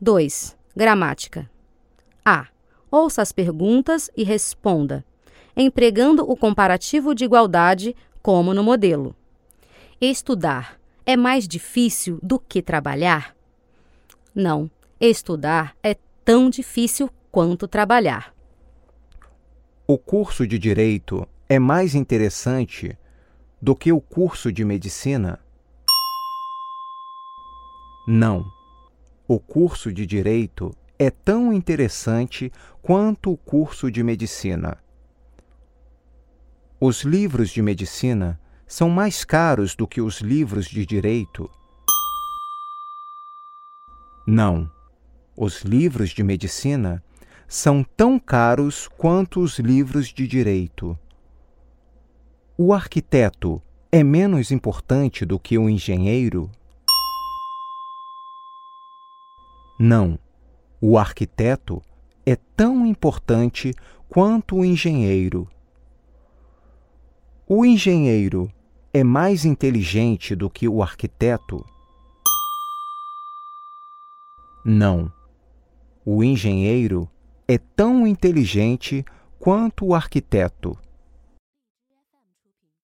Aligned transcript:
2. 0.00 0.56
Gramática. 0.74 1.50
A. 2.24 2.46
Ouça 2.90 3.20
as 3.20 3.32
perguntas 3.32 4.10
e 4.16 4.24
responda, 4.24 5.04
empregando 5.54 6.28
o 6.28 6.34
comparativo 6.36 7.14
de 7.14 7.24
igualdade 7.24 7.94
como 8.22 8.54
no 8.54 8.64
modelo. 8.64 9.14
Estudar 10.00 10.80
é 11.04 11.16
mais 11.16 11.46
difícil 11.46 12.18
do 12.22 12.38
que 12.38 12.62
trabalhar? 12.62 13.36
Não, 14.34 14.70
estudar 14.98 15.76
é 15.82 15.94
tão 16.24 16.48
difícil 16.48 17.10
quanto 17.30 17.68
trabalhar. 17.68 18.34
O 19.86 19.98
curso 19.98 20.46
de 20.46 20.58
direito 20.58 21.28
é 21.48 21.58
mais 21.58 21.94
interessante 21.94 22.96
do 23.60 23.76
que 23.76 23.92
o 23.92 24.00
curso 24.00 24.50
de 24.50 24.64
medicina? 24.64 25.38
Não. 28.08 28.59
O 29.32 29.38
curso 29.38 29.92
de 29.92 30.04
direito 30.04 30.74
é 30.98 31.08
tão 31.08 31.52
interessante 31.52 32.50
quanto 32.82 33.30
o 33.30 33.36
curso 33.36 33.88
de 33.88 34.02
medicina. 34.02 34.76
Os 36.80 37.02
livros 37.02 37.50
de 37.50 37.62
medicina 37.62 38.40
são 38.66 38.90
mais 38.90 39.24
caros 39.24 39.76
do 39.76 39.86
que 39.86 40.00
os 40.00 40.20
livros 40.20 40.66
de 40.66 40.84
direito? 40.84 41.48
Não. 44.26 44.68
Os 45.36 45.62
livros 45.62 46.10
de 46.10 46.24
medicina 46.24 47.00
são 47.46 47.84
tão 47.84 48.18
caros 48.18 48.88
quanto 48.88 49.38
os 49.38 49.60
livros 49.60 50.08
de 50.08 50.26
direito. 50.26 50.98
O 52.58 52.72
arquiteto 52.72 53.62
é 53.92 54.02
menos 54.02 54.50
importante 54.50 55.24
do 55.24 55.38
que 55.38 55.56
o 55.56 55.70
engenheiro? 55.70 56.50
Não. 59.82 60.18
O 60.78 60.98
arquiteto 60.98 61.80
é 62.26 62.36
tão 62.36 62.84
importante 62.84 63.72
quanto 64.10 64.56
o 64.56 64.64
engenheiro. 64.64 65.48
O 67.48 67.64
engenheiro 67.64 68.52
é 68.92 69.02
mais 69.02 69.46
inteligente 69.46 70.36
do 70.36 70.50
que 70.50 70.68
o 70.68 70.82
arquiteto? 70.82 71.64
Não. 74.62 75.10
O 76.04 76.22
engenheiro 76.22 77.08
é 77.48 77.56
tão 77.56 78.06
inteligente 78.06 79.02
quanto 79.38 79.86
o 79.86 79.94
arquiteto. 79.94 80.76